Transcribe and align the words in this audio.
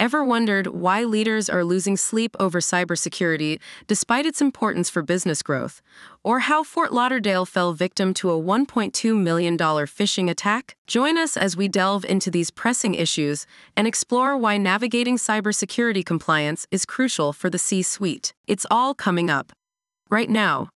Ever 0.00 0.24
wondered 0.24 0.68
why 0.68 1.04
leaders 1.04 1.50
are 1.50 1.62
losing 1.62 1.94
sleep 1.94 2.34
over 2.40 2.58
cybersecurity 2.58 3.58
despite 3.86 4.24
its 4.24 4.40
importance 4.40 4.88
for 4.88 5.02
business 5.02 5.42
growth? 5.42 5.82
Or 6.24 6.38
how 6.38 6.64
Fort 6.64 6.90
Lauderdale 6.90 7.44
fell 7.44 7.74
victim 7.74 8.14
to 8.14 8.30
a 8.30 8.40
$1.2 8.40 9.22
million 9.22 9.58
phishing 9.58 10.30
attack? 10.30 10.74
Join 10.86 11.18
us 11.18 11.36
as 11.36 11.54
we 11.54 11.68
delve 11.68 12.06
into 12.06 12.30
these 12.30 12.50
pressing 12.50 12.94
issues 12.94 13.44
and 13.76 13.86
explore 13.86 14.38
why 14.38 14.56
navigating 14.56 15.18
cybersecurity 15.18 16.02
compliance 16.02 16.66
is 16.70 16.86
crucial 16.86 17.34
for 17.34 17.50
the 17.50 17.58
C 17.58 17.82
suite. 17.82 18.32
It's 18.46 18.64
all 18.70 18.94
coming 18.94 19.28
up 19.28 19.52
right 20.08 20.30
now. 20.30 20.70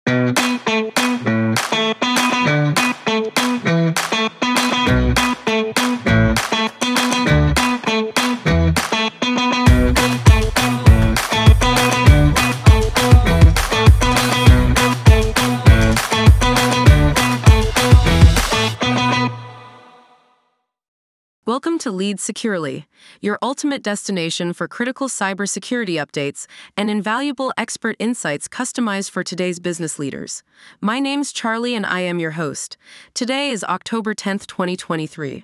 Welcome 21.54 21.78
to 21.80 21.92
Lead 21.92 22.20
Securely, 22.20 22.88
your 23.22 23.38
ultimate 23.44 23.84
destination 23.84 24.54
for 24.54 24.68
critical 24.68 25.08
cybersecurity 25.08 26.04
updates 26.04 26.48
and 26.76 26.90
invaluable 26.90 27.54
expert 27.56 27.96
insights 28.00 28.48
customized 28.48 29.12
for 29.12 29.24
today's 29.24 29.60
business 29.60 30.00
leaders. 30.00 30.42
My 30.82 31.00
name's 31.00 31.32
Charlie 31.32 31.76
and 31.76 31.86
I 31.86 32.00
am 32.00 32.18
your 32.18 32.32
host. 32.32 32.76
Today 33.14 33.52
is 33.52 33.64
October 33.66 34.16
10th, 34.16 34.48
2023. 34.48 35.44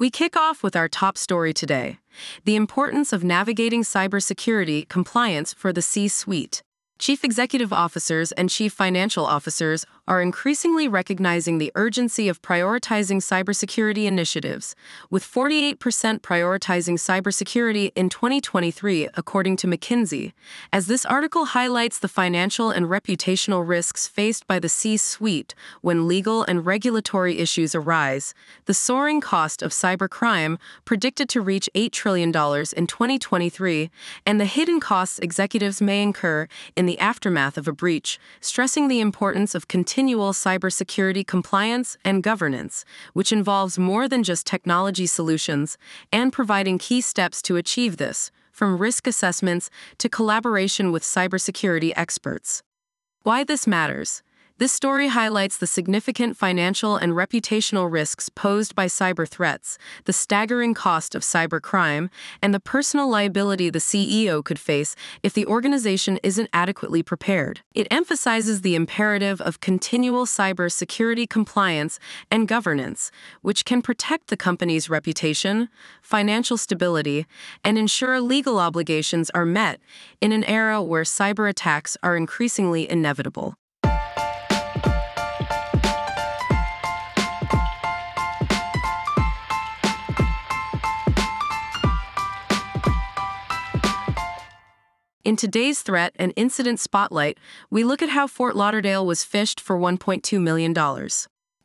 We 0.00 0.10
kick 0.10 0.36
off 0.36 0.64
with 0.64 0.74
our 0.74 0.88
top 0.88 1.16
story 1.16 1.54
today 1.54 2.00
the 2.44 2.56
importance 2.56 3.12
of 3.12 3.22
navigating 3.22 3.84
cybersecurity 3.84 4.88
compliance 4.88 5.54
for 5.54 5.72
the 5.72 5.80
C 5.80 6.08
suite. 6.08 6.60
Chief 6.98 7.22
executive 7.22 7.72
officers 7.72 8.32
and 8.32 8.50
chief 8.50 8.72
financial 8.72 9.24
officers 9.24 9.86
are 10.08 10.22
increasingly 10.22 10.88
recognizing 10.88 11.58
the 11.58 11.70
urgency 11.74 12.28
of 12.28 12.40
prioritizing 12.40 13.18
cybersecurity 13.18 14.06
initiatives, 14.06 14.74
with 15.10 15.22
48% 15.22 15.76
prioritizing 16.20 16.94
cybersecurity 16.94 17.92
in 17.94 18.08
2023, 18.08 19.08
according 19.14 19.54
to 19.56 19.66
McKinsey. 19.66 20.32
As 20.72 20.86
this 20.86 21.04
article 21.04 21.44
highlights 21.44 21.98
the 21.98 22.08
financial 22.08 22.70
and 22.70 22.86
reputational 22.86 23.66
risks 23.68 24.08
faced 24.08 24.46
by 24.46 24.58
the 24.58 24.68
C 24.68 24.96
suite 24.96 25.54
when 25.82 26.08
legal 26.08 26.42
and 26.42 26.64
regulatory 26.64 27.38
issues 27.38 27.74
arise, 27.74 28.32
the 28.64 28.72
soaring 28.72 29.20
cost 29.20 29.62
of 29.62 29.72
cybercrime, 29.72 30.56
predicted 30.86 31.28
to 31.28 31.42
reach 31.42 31.68
$8 31.74 31.92
trillion 31.92 32.28
in 32.28 32.32
2023, 32.86 33.90
and 34.24 34.40
the 34.40 34.46
hidden 34.46 34.80
costs 34.80 35.18
executives 35.18 35.82
may 35.82 36.02
incur 36.02 36.48
in 36.74 36.86
the 36.86 36.98
aftermath 36.98 37.58
of 37.58 37.68
a 37.68 37.72
breach, 37.72 38.18
stressing 38.40 38.88
the 38.88 39.00
importance 39.00 39.54
of 39.54 39.68
continual 39.98 40.32
cybersecurity 40.32 41.26
compliance 41.26 41.96
and 42.04 42.22
governance, 42.22 42.84
which 43.14 43.32
involves 43.32 43.80
more 43.80 44.06
than 44.06 44.22
just 44.22 44.46
technology 44.46 45.06
solutions, 45.06 45.76
and 46.12 46.32
providing 46.32 46.78
key 46.78 47.00
steps 47.00 47.42
to 47.42 47.56
achieve 47.56 47.96
this, 47.96 48.30
from 48.52 48.78
risk 48.78 49.08
assessments 49.08 49.70
to 49.98 50.08
collaboration 50.08 50.92
with 50.92 51.02
cybersecurity 51.02 51.92
experts. 51.96 52.62
Why 53.24 53.42
this 53.42 53.66
matters. 53.66 54.22
This 54.58 54.72
story 54.72 55.06
highlights 55.06 55.56
the 55.56 55.68
significant 55.68 56.36
financial 56.36 56.96
and 56.96 57.12
reputational 57.12 57.88
risks 57.88 58.28
posed 58.28 58.74
by 58.74 58.86
cyber 58.86 59.26
threats, 59.26 59.78
the 60.04 60.12
staggering 60.12 60.74
cost 60.74 61.14
of 61.14 61.22
cybercrime, 61.22 62.10
and 62.42 62.52
the 62.52 62.58
personal 62.58 63.08
liability 63.08 63.70
the 63.70 63.78
CEO 63.78 64.44
could 64.44 64.58
face 64.58 64.96
if 65.22 65.32
the 65.32 65.46
organization 65.46 66.18
isn't 66.24 66.50
adequately 66.52 67.04
prepared. 67.04 67.60
It 67.72 67.86
emphasizes 67.88 68.62
the 68.62 68.74
imperative 68.74 69.40
of 69.40 69.60
continual 69.60 70.26
cyber 70.26 70.72
security 70.72 71.24
compliance 71.24 72.00
and 72.28 72.48
governance, 72.48 73.12
which 73.42 73.64
can 73.64 73.80
protect 73.80 74.26
the 74.26 74.36
company's 74.36 74.90
reputation, 74.90 75.68
financial 76.02 76.56
stability, 76.56 77.26
and 77.62 77.78
ensure 77.78 78.20
legal 78.20 78.58
obligations 78.58 79.30
are 79.30 79.46
met 79.46 79.78
in 80.20 80.32
an 80.32 80.42
era 80.42 80.82
where 80.82 81.04
cyber 81.04 81.48
attacks 81.48 81.96
are 82.02 82.16
increasingly 82.16 82.90
inevitable. 82.90 83.54
In 95.28 95.36
today's 95.36 95.82
threat 95.82 96.14
and 96.16 96.32
incident 96.36 96.80
spotlight, 96.80 97.36
we 97.68 97.84
look 97.84 98.00
at 98.00 98.08
how 98.08 98.26
Fort 98.26 98.56
Lauderdale 98.56 99.04
was 99.04 99.26
phished 99.26 99.60
for 99.60 99.78
$1.2 99.78 100.40
million. 100.40 100.74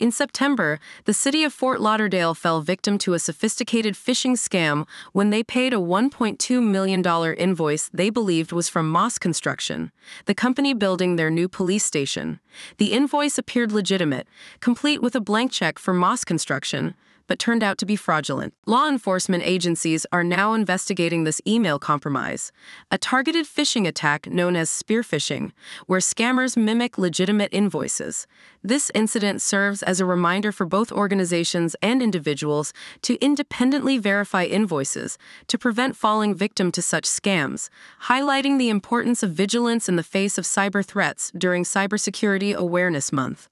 In 0.01 0.11
September, 0.11 0.81
the 1.05 1.13
city 1.13 1.45
of 1.45 1.53
Fort 1.53 1.79
Lauderdale 1.79 2.33
fell 2.33 2.59
victim 2.59 2.97
to 2.97 3.13
a 3.13 3.19
sophisticated 3.19 3.93
phishing 3.93 4.33
scam 4.33 4.85
when 5.13 5.29
they 5.29 5.43
paid 5.43 5.71
a 5.71 5.77
$1.2 5.77 6.61
million 6.61 7.01
invoice 7.37 7.89
they 7.93 8.09
believed 8.09 8.51
was 8.51 8.67
from 8.67 8.89
Moss 8.89 9.17
Construction, 9.17 9.93
the 10.25 10.35
company 10.35 10.73
building 10.73 11.15
their 11.15 11.31
new 11.31 11.47
police 11.47 11.85
station. 11.85 12.41
The 12.79 12.91
invoice 12.91 13.37
appeared 13.37 13.71
legitimate, 13.71 14.27
complete 14.59 15.01
with 15.01 15.15
a 15.15 15.21
blank 15.21 15.53
check 15.53 15.79
for 15.79 15.93
Moss 15.93 16.25
Construction, 16.25 16.95
but 17.27 17.39
turned 17.39 17.63
out 17.63 17.77
to 17.77 17.85
be 17.85 17.95
fraudulent. 17.95 18.53
Law 18.65 18.87
enforcement 18.87 19.43
agencies 19.45 20.05
are 20.11 20.23
now 20.23 20.53
investigating 20.53 21.23
this 21.23 21.41
email 21.47 21.79
compromise, 21.79 22.51
a 22.91 22.97
targeted 22.97 23.45
phishing 23.45 23.87
attack 23.87 24.27
known 24.27 24.55
as 24.55 24.69
spear 24.69 25.01
phishing, 25.01 25.51
where 25.87 25.99
scammers 25.99 26.57
mimic 26.57 26.97
legitimate 26.97 27.49
invoices. 27.51 28.27
This 28.63 28.91
incident 28.93 29.41
serves 29.41 29.83
as 29.83 29.99
a 29.99 30.05
reminder 30.05 30.51
for 30.51 30.65
both 30.65 30.91
organizations 30.91 31.75
and 31.81 32.01
individuals 32.01 32.73
to 33.03 33.15
independently 33.23 33.97
verify 33.97 34.45
invoices 34.45 35.17
to 35.47 35.57
prevent 35.57 35.95
falling 35.95 36.35
victim 36.35 36.71
to 36.71 36.81
such 36.81 37.05
scams, 37.05 37.69
highlighting 38.03 38.57
the 38.57 38.69
importance 38.69 39.23
of 39.23 39.31
vigilance 39.31 39.89
in 39.89 39.95
the 39.95 40.03
face 40.03 40.37
of 40.37 40.45
cyber 40.45 40.85
threats 40.85 41.31
during 41.37 41.63
Cybersecurity 41.63 42.53
Awareness 42.53 43.11
Month. 43.11 43.47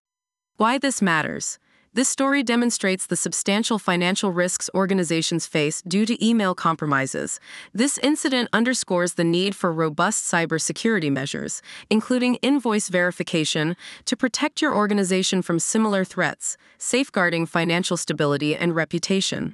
Why 0.57 0.77
this 0.77 1.01
matters. 1.01 1.57
This 1.93 2.07
story 2.07 2.41
demonstrates 2.41 3.05
the 3.05 3.17
substantial 3.17 3.77
financial 3.77 4.31
risks 4.31 4.69
organizations 4.73 5.45
face 5.45 5.81
due 5.81 6.05
to 6.05 6.25
email 6.25 6.55
compromises. 6.55 7.37
This 7.73 7.97
incident 7.97 8.47
underscores 8.53 9.15
the 9.15 9.25
need 9.25 9.57
for 9.57 9.73
robust 9.73 10.23
cybersecurity 10.23 11.11
measures, 11.11 11.61
including 11.89 12.35
invoice 12.35 12.87
verification, 12.87 13.75
to 14.05 14.15
protect 14.15 14.61
your 14.61 14.73
organization 14.73 15.41
from 15.41 15.59
similar 15.59 16.05
threats, 16.05 16.55
safeguarding 16.77 17.45
financial 17.45 17.97
stability 17.97 18.55
and 18.55 18.73
reputation. 18.73 19.53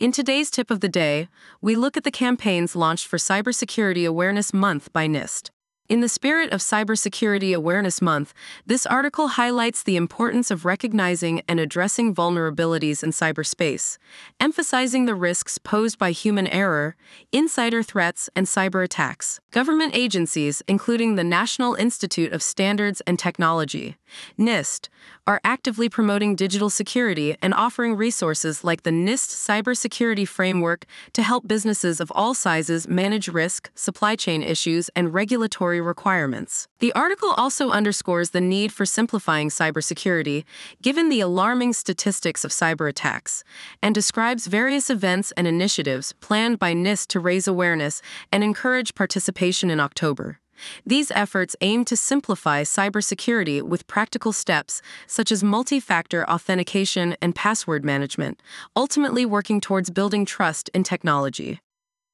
In 0.00 0.12
today's 0.12 0.48
tip 0.48 0.70
of 0.70 0.78
the 0.78 0.88
day, 0.88 1.26
we 1.60 1.74
look 1.74 1.96
at 1.96 2.04
the 2.04 2.12
campaigns 2.12 2.76
launched 2.76 3.08
for 3.08 3.16
Cybersecurity 3.16 4.06
Awareness 4.06 4.54
Month 4.54 4.92
by 4.92 5.08
NIST. 5.08 5.50
In 5.88 6.02
the 6.02 6.08
spirit 6.08 6.52
of 6.52 6.60
Cybersecurity 6.60 7.52
Awareness 7.52 8.00
Month, 8.00 8.32
this 8.64 8.86
article 8.86 9.26
highlights 9.26 9.82
the 9.82 9.96
importance 9.96 10.52
of 10.52 10.64
recognizing 10.64 11.42
and 11.48 11.58
addressing 11.58 12.14
vulnerabilities 12.14 13.02
in 13.02 13.10
cyberspace, 13.10 13.98
emphasizing 14.38 15.06
the 15.06 15.16
risks 15.16 15.58
posed 15.58 15.98
by 15.98 16.12
human 16.12 16.46
error, 16.46 16.94
insider 17.32 17.82
threats, 17.82 18.30
and 18.36 18.46
cyber 18.46 18.84
attacks. 18.84 19.40
Government 19.50 19.96
agencies, 19.96 20.62
including 20.68 21.14
the 21.14 21.24
National 21.24 21.74
Institute 21.74 22.34
of 22.34 22.42
Standards 22.42 23.00
and 23.06 23.18
Technology, 23.18 23.96
NIST, 24.38 24.90
are 25.26 25.40
actively 25.42 25.88
promoting 25.88 26.36
digital 26.36 26.68
security 26.68 27.34
and 27.40 27.54
offering 27.54 27.96
resources 27.96 28.62
like 28.62 28.82
the 28.82 28.90
NIST 28.90 29.30
Cybersecurity 29.30 30.28
Framework 30.28 30.84
to 31.14 31.22
help 31.22 31.48
businesses 31.48 31.98
of 31.98 32.12
all 32.14 32.34
sizes 32.34 32.86
manage 32.88 33.28
risk, 33.28 33.70
supply 33.74 34.16
chain 34.16 34.42
issues, 34.42 34.90
and 34.94 35.14
regulatory 35.14 35.80
requirements. 35.80 36.68
The 36.80 36.92
article 36.92 37.30
also 37.30 37.70
underscores 37.70 38.30
the 38.30 38.42
need 38.42 38.70
for 38.70 38.84
simplifying 38.84 39.48
cybersecurity, 39.48 40.44
given 40.82 41.08
the 41.08 41.20
alarming 41.20 41.72
statistics 41.72 42.44
of 42.44 42.50
cyber 42.50 42.88
attacks, 42.88 43.44
and 43.82 43.94
describes 43.94 44.46
various 44.46 44.90
events 44.90 45.32
and 45.38 45.46
initiatives 45.46 46.12
planned 46.20 46.58
by 46.58 46.74
NIST 46.74 47.06
to 47.08 47.20
raise 47.20 47.48
awareness 47.48 48.02
and 48.30 48.44
encourage 48.44 48.94
participation 48.94 49.37
in 49.70 49.80
October. 49.80 50.40
These 50.84 51.12
efforts 51.12 51.54
aim 51.60 51.84
to 51.84 51.96
simplify 51.96 52.62
cybersecurity 52.62 53.62
with 53.62 53.86
practical 53.86 54.32
steps 54.32 54.82
such 55.06 55.30
as 55.30 55.44
multi 55.44 55.80
factor 55.80 56.28
authentication 56.28 57.16
and 57.22 57.34
password 57.34 57.84
management, 57.84 58.42
ultimately 58.74 59.24
working 59.24 59.60
towards 59.60 59.90
building 59.90 60.24
trust 60.24 60.68
in 60.74 60.82
technology. 60.82 61.60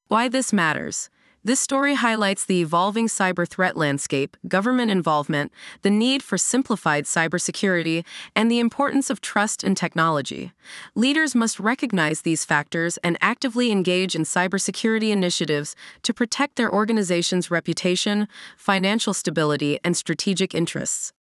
Why 0.09 0.29
this 0.29 0.53
matters. 0.53 1.09
This 1.47 1.61
story 1.61 1.97
highlights 1.97 2.47
the 2.47 2.63
evolving 2.63 3.07
cyber 3.07 3.47
threat 3.47 3.77
landscape, 3.77 4.39
government 4.49 4.91
involvement, 4.91 5.53
the 5.83 5.91
need 5.91 6.23
for 6.23 6.39
simplified 6.39 7.05
cybersecurity, 7.05 8.03
and 8.35 8.51
the 8.51 8.61
importance 8.61 9.11
of 9.11 9.21
trust 9.21 9.63
in 9.63 9.75
technology. 9.75 10.53
Leaders 10.95 11.35
must 11.35 11.61
recognize 11.61 12.23
these 12.23 12.47
factors 12.47 12.97
and 13.05 13.19
actively 13.21 13.71
engage 13.71 14.15
in 14.15 14.23
cybersecurity 14.23 15.11
initiatives 15.11 15.77
to 16.03 16.15
protect 16.15 16.57
their 16.57 16.73
organization's 16.73 17.51
reputation, 17.51 18.27
financial 18.57 19.13
stability, 19.13 19.79
and 19.85 19.99
strategic 19.99 20.55
interests. 20.55 21.13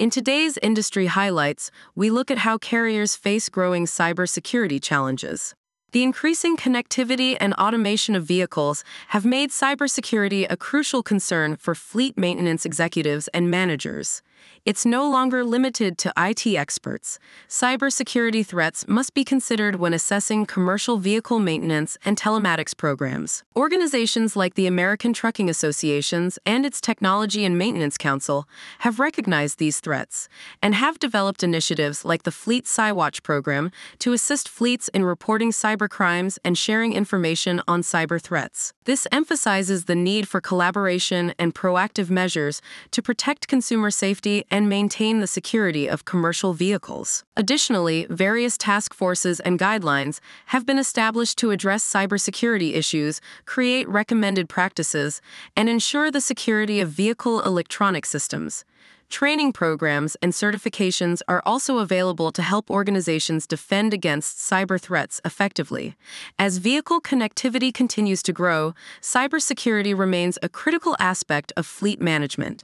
In 0.00 0.08
today's 0.08 0.56
industry 0.62 1.08
highlights, 1.08 1.70
we 1.94 2.08
look 2.08 2.30
at 2.30 2.38
how 2.38 2.56
carriers 2.56 3.16
face 3.16 3.50
growing 3.50 3.84
cybersecurity 3.84 4.82
challenges. 4.82 5.54
The 5.92 6.02
increasing 6.02 6.56
connectivity 6.56 7.36
and 7.38 7.52
automation 7.56 8.14
of 8.14 8.24
vehicles 8.24 8.82
have 9.08 9.26
made 9.26 9.50
cybersecurity 9.50 10.46
a 10.48 10.56
crucial 10.56 11.02
concern 11.02 11.54
for 11.54 11.74
fleet 11.74 12.16
maintenance 12.16 12.64
executives 12.64 13.28
and 13.34 13.50
managers. 13.50 14.22
It's 14.64 14.84
no 14.84 15.08
longer 15.10 15.44
limited 15.44 15.96
to 15.98 16.12
IT 16.16 16.46
experts. 16.46 17.18
Cybersecurity 17.48 18.44
threats 18.44 18.86
must 18.86 19.14
be 19.14 19.24
considered 19.24 19.76
when 19.76 19.94
assessing 19.94 20.46
commercial 20.46 20.98
vehicle 20.98 21.38
maintenance 21.38 21.96
and 22.04 22.16
telematics 22.16 22.76
programs. 22.76 23.42
Organizations 23.56 24.36
like 24.36 24.54
the 24.54 24.66
American 24.66 25.12
Trucking 25.12 25.48
Associations 25.48 26.38
and 26.46 26.66
its 26.66 26.80
Technology 26.80 27.44
and 27.44 27.56
Maintenance 27.56 27.96
Council 27.96 28.46
have 28.80 29.00
recognized 29.00 29.58
these 29.58 29.80
threats 29.80 30.28
and 30.62 30.74
have 30.74 30.98
developed 30.98 31.42
initiatives 31.42 32.04
like 32.04 32.22
the 32.24 32.30
Fleet 32.30 32.66
Cywatch 32.66 33.22
program 33.22 33.70
to 33.98 34.12
assist 34.12 34.48
fleets 34.48 34.88
in 34.88 35.04
reporting 35.04 35.50
cyber 35.50 35.88
crimes 35.88 36.38
and 36.44 36.56
sharing 36.56 36.92
information 36.92 37.62
on 37.66 37.82
cyber 37.82 38.20
threats. 38.20 38.72
This 38.84 39.06
emphasizes 39.10 39.86
the 39.86 39.94
need 39.94 40.28
for 40.28 40.40
collaboration 40.40 41.34
and 41.38 41.54
proactive 41.54 42.10
measures 42.10 42.60
to 42.90 43.02
protect 43.02 43.48
consumer 43.48 43.90
safety 43.90 44.29
safety 44.30 44.46
and 44.50 44.68
maintain 44.68 45.20
the 45.20 45.26
security 45.26 45.88
of 45.88 46.04
commercial 46.04 46.52
vehicles. 46.54 47.24
Additionally, 47.36 48.06
various 48.10 48.56
task 48.56 48.94
forces 48.94 49.40
and 49.40 49.58
guidelines 49.58 50.20
have 50.46 50.64
been 50.64 50.78
established 50.78 51.38
to 51.38 51.50
address 51.50 51.84
cybersecurity 51.84 52.74
issues, 52.74 53.20
create 53.46 53.88
recommended 53.88 54.48
practices, 54.48 55.20
and 55.56 55.68
ensure 55.68 56.10
the 56.10 56.20
security 56.20 56.80
of 56.82 56.88
vehicle 56.90 57.40
electronic 57.42 58.06
systems. 58.06 58.64
Training 59.08 59.52
programs 59.52 60.16
and 60.22 60.32
certifications 60.32 61.20
are 61.26 61.42
also 61.44 61.78
available 61.78 62.30
to 62.30 62.42
help 62.42 62.70
organizations 62.70 63.46
defend 63.48 63.92
against 63.92 64.38
cyber 64.38 64.78
threats 64.80 65.20
effectively. 65.24 65.96
As 66.38 66.58
vehicle 66.58 67.00
connectivity 67.00 67.72
continues 67.74 68.22
to 68.22 68.32
grow, 68.32 68.72
cybersecurity 69.02 69.98
remains 69.98 70.38
a 70.42 70.48
critical 70.48 70.94
aspect 71.00 71.52
of 71.56 71.66
fleet 71.66 72.00
management. 72.00 72.62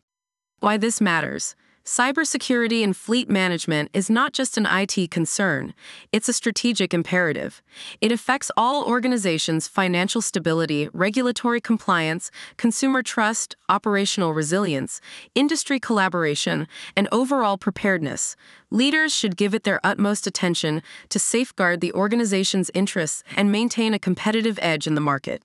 Why 0.66 0.78
this 0.78 1.00
matters. 1.00 1.54
Cybersecurity 1.84 2.82
and 2.82 2.96
fleet 2.96 3.30
management 3.30 3.88
is 3.92 4.10
not 4.10 4.32
just 4.32 4.58
an 4.58 4.66
IT 4.66 5.12
concern, 5.12 5.74
it's 6.10 6.28
a 6.28 6.32
strategic 6.32 6.92
imperative. 6.92 7.62
It 8.00 8.10
affects 8.10 8.50
all 8.56 8.82
organizations' 8.82 9.68
financial 9.68 10.20
stability, 10.20 10.88
regulatory 10.92 11.60
compliance, 11.60 12.32
consumer 12.56 13.04
trust, 13.04 13.54
operational 13.68 14.34
resilience, 14.34 15.00
industry 15.36 15.78
collaboration, 15.78 16.66
and 16.96 17.06
overall 17.12 17.56
preparedness. 17.56 18.34
Leaders 18.68 19.14
should 19.14 19.36
give 19.36 19.54
it 19.54 19.62
their 19.62 19.78
utmost 19.84 20.26
attention 20.26 20.82
to 21.10 21.20
safeguard 21.20 21.80
the 21.80 21.92
organization's 21.92 22.72
interests 22.74 23.22
and 23.36 23.52
maintain 23.52 23.94
a 23.94 24.00
competitive 24.00 24.58
edge 24.60 24.88
in 24.88 24.96
the 24.96 25.00
market. 25.00 25.44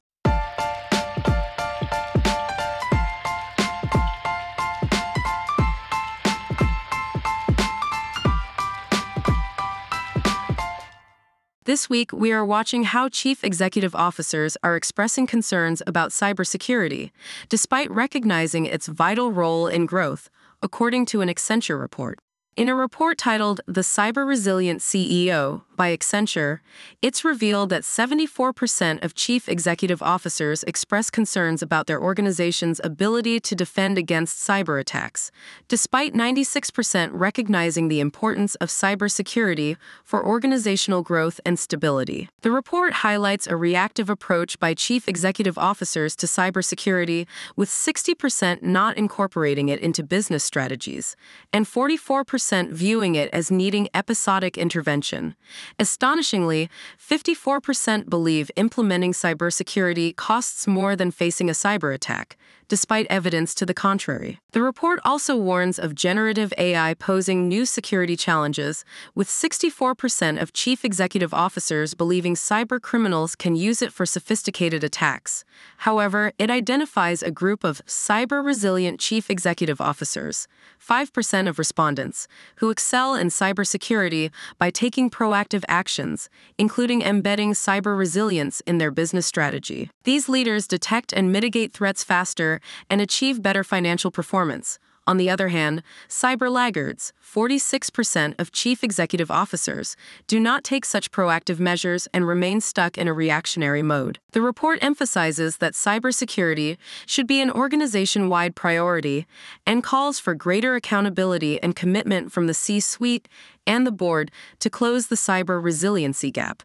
This 11.72 11.90
week, 11.90 12.12
we 12.12 12.34
are 12.34 12.44
watching 12.46 12.84
how 12.84 13.08
chief 13.08 13.46
executive 13.46 13.96
officers 13.96 14.58
are 14.62 14.76
expressing 14.76 15.26
concerns 15.26 15.82
about 15.88 16.10
cybersecurity, 16.10 17.12
despite 17.48 17.90
recognizing 17.90 18.66
its 18.66 18.88
vital 18.88 19.32
role 19.32 19.68
in 19.68 19.86
growth, 19.86 20.30
according 20.62 21.06
to 21.06 21.22
an 21.22 21.30
Accenture 21.30 21.80
report. 21.80 22.20
In 22.58 22.68
a 22.68 22.76
report 22.76 23.18
titled 23.18 23.62
The 23.66 23.80
Cyber 23.80 24.28
Resilient 24.28 24.82
CEO 24.82 25.62
by 25.78 25.96
Accenture, 25.96 26.60
it's 27.02 27.24
revealed 27.24 27.70
that 27.70 27.84
74% 27.84 29.02
of 29.02 29.16
chief 29.16 29.48
executive 29.48 30.02
officers 30.02 30.62
express 30.64 31.10
concerns 31.10 31.62
about 31.62 31.88
their 31.88 32.02
organization's 32.02 32.82
ability 32.84 33.40
to 33.40 33.56
defend 33.56 33.98
against 33.98 34.46
cyber 34.46 34.82
attacks, 34.82 35.32
despite 35.70 36.14
96% 36.14 37.12
recognizing 37.14 37.88
the 37.88 38.02
importance 38.02 38.56
of 38.56 38.68
cybersecurity 38.68 39.78
for 40.04 40.24
organizational 40.24 41.04
growth 41.04 41.40
and 41.46 41.58
stability. 41.58 42.28
The 42.42 42.52
report 42.52 42.96
highlights 42.96 43.48
a 43.48 43.56
reactive 43.56 44.10
approach 44.10 44.60
by 44.60 44.74
chief 44.74 45.08
executive 45.08 45.58
officers 45.58 46.18
to 46.18 46.26
cybersecurity, 46.26 47.28
with 47.56 47.70
60% 47.70 48.62
not 48.62 48.98
incorporating 48.98 49.70
it 49.70 49.80
into 49.80 50.04
business 50.04 50.44
strategies, 50.44 51.16
and 51.54 51.66
44% 51.66 52.41
percent 52.42 52.72
viewing 52.72 53.14
it 53.14 53.30
as 53.32 53.52
needing 53.52 53.88
episodic 53.94 54.58
intervention. 54.58 55.36
Astonishingly, 55.78 56.70
54% 56.98 58.10
believe 58.10 58.50
implementing 58.56 59.12
cybersecurity 59.14 60.16
costs 60.16 60.66
more 60.66 60.96
than 60.96 61.12
facing 61.12 61.50
a 61.52 61.54
cyber 61.54 61.94
attack, 61.94 62.38
despite 62.72 63.06
evidence 63.10 63.54
to 63.54 63.66
the 63.66 63.74
contrary. 63.74 64.40
The 64.54 64.62
report 64.62 65.02
also 65.04 65.36
warns 65.36 65.78
of 65.78 65.94
generative 65.94 66.54
AI 66.58 66.94
posing 66.94 67.50
new 67.50 67.66
security 67.66 68.16
challenges, 68.16 68.86
with 69.14 69.28
64% 69.28 70.42
of 70.42 70.54
chief 70.54 70.86
executive 70.86 71.34
officers 71.34 71.94
believing 71.94 72.36
cyber 72.36 72.82
criminals 72.82 73.36
can 73.36 73.58
use 73.58 73.82
it 73.82 73.92
for 73.92 74.06
sophisticated 74.06 74.86
attacks. 74.86 75.44
However, 75.80 76.32
it 76.40 76.50
identifies 76.50 77.22
a 77.22 77.30
group 77.30 77.66
of 77.66 77.82
cyber 77.86 78.42
resilient 78.42 79.02
chief 79.02 79.30
executive 79.30 79.82
officers, 79.82 80.48
5% 80.80 81.50
of 81.50 81.60
respondents, 81.60 82.26
who 82.56 82.70
excel 82.70 83.16
in 83.16 83.28
cybersecurity 83.28 84.32
by 84.58 84.70
taking 84.70 85.10
proactive 85.10 85.66
actions, 85.68 86.30
including 86.58 87.02
embedding 87.02 87.52
cyber 87.52 87.98
resilience 87.98 88.62
in 88.62 88.78
their 88.78 88.92
business 88.92 89.26
strategy. 89.26 89.90
These 90.06 90.30
leaders 90.30 90.68
detect 90.68 91.12
and 91.12 91.34
mitigate 91.34 91.74
threats 91.74 92.02
faster 92.06 92.61
and 92.90 93.02
achieve 93.02 93.42
better 93.42 93.64
financial 93.64 94.12
performance. 94.12 94.80
On 95.08 95.18
the 95.18 95.30
other 95.32 95.48
hand, 95.48 95.82
cyber 96.08 96.50
laggards, 96.52 97.12
46% 97.22 98.40
of 98.40 98.52
chief 98.52 98.84
executive 98.84 99.32
officers, 99.32 99.96
do 100.28 100.40
not 100.40 100.64
take 100.64 100.86
such 100.86 101.12
proactive 101.12 101.60
measures 101.60 102.08
and 102.14 102.28
remain 102.28 102.62
stuck 102.62 102.98
in 103.00 103.08
a 103.08 103.14
reactionary 103.14 103.82
mode. 103.82 104.20
The 104.34 104.44
report 104.44 104.78
emphasizes 104.82 105.58
that 105.58 105.74
cybersecurity 105.74 106.78
should 107.08 107.26
be 107.26 107.42
an 107.42 107.50
organization 107.50 108.30
wide 108.30 108.56
priority 108.56 109.26
and 109.66 109.84
calls 109.84 110.20
for 110.20 110.36
greater 110.36 110.76
accountability 110.76 111.62
and 111.64 111.76
commitment 111.76 112.32
from 112.32 112.46
the 112.46 112.54
C 112.54 112.80
suite 112.80 113.28
and 113.66 113.88
the 113.88 113.92
board 113.92 114.32
to 114.60 114.70
close 114.70 115.08
the 115.08 115.16
cyber 115.16 115.62
resiliency 115.62 116.32
gap. 116.32 116.62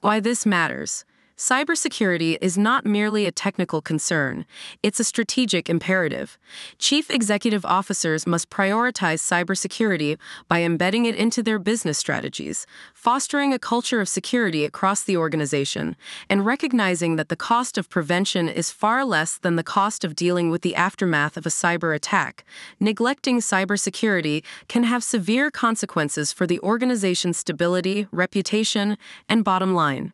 Why 0.00 0.20
this 0.20 0.46
matters. 0.46 1.04
Cybersecurity 1.36 2.38
is 2.40 2.56
not 2.56 2.86
merely 2.86 3.26
a 3.26 3.32
technical 3.32 3.82
concern, 3.82 4.46
it's 4.84 5.00
a 5.00 5.04
strategic 5.04 5.68
imperative. 5.68 6.38
Chief 6.78 7.10
executive 7.10 7.64
officers 7.64 8.24
must 8.24 8.50
prioritize 8.50 9.18
cybersecurity 9.18 10.16
by 10.46 10.62
embedding 10.62 11.06
it 11.06 11.16
into 11.16 11.42
their 11.42 11.58
business 11.58 11.98
strategies, 11.98 12.66
fostering 12.94 13.52
a 13.52 13.58
culture 13.58 14.00
of 14.00 14.08
security 14.08 14.64
across 14.64 15.02
the 15.02 15.16
organization, 15.16 15.96
and 16.30 16.46
recognizing 16.46 17.16
that 17.16 17.30
the 17.30 17.36
cost 17.36 17.76
of 17.76 17.90
prevention 17.90 18.48
is 18.48 18.70
far 18.70 19.04
less 19.04 19.36
than 19.36 19.56
the 19.56 19.64
cost 19.64 20.04
of 20.04 20.14
dealing 20.14 20.50
with 20.50 20.62
the 20.62 20.76
aftermath 20.76 21.36
of 21.36 21.46
a 21.46 21.50
cyber 21.50 21.92
attack. 21.96 22.44
Neglecting 22.78 23.40
cybersecurity 23.40 24.44
can 24.68 24.84
have 24.84 25.02
severe 25.02 25.50
consequences 25.50 26.32
for 26.32 26.46
the 26.46 26.60
organization's 26.60 27.38
stability, 27.38 28.06
reputation, 28.12 28.96
and 29.28 29.42
bottom 29.42 29.74
line. 29.74 30.12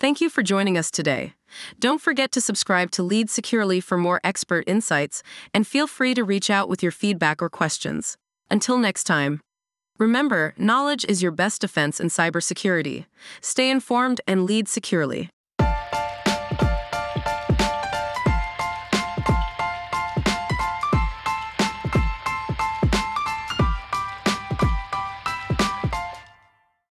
Thank 0.00 0.22
you 0.22 0.30
for 0.30 0.42
joining 0.42 0.78
us 0.78 0.90
today. 0.90 1.34
Don't 1.78 2.00
forget 2.00 2.32
to 2.32 2.40
subscribe 2.40 2.90
to 2.92 3.02
Lead 3.02 3.28
Securely 3.28 3.80
for 3.80 3.98
more 3.98 4.18
expert 4.24 4.64
insights, 4.66 5.22
and 5.52 5.66
feel 5.66 5.86
free 5.86 6.14
to 6.14 6.24
reach 6.24 6.48
out 6.48 6.70
with 6.70 6.82
your 6.82 6.90
feedback 6.90 7.42
or 7.42 7.50
questions. 7.50 8.16
Until 8.50 8.78
next 8.78 9.04
time, 9.04 9.42
remember 9.98 10.54
knowledge 10.56 11.04
is 11.06 11.22
your 11.22 11.32
best 11.32 11.60
defense 11.60 12.00
in 12.00 12.08
cybersecurity. 12.08 13.04
Stay 13.42 13.68
informed 13.68 14.22
and 14.26 14.46
lead 14.46 14.68
securely. 14.68 15.28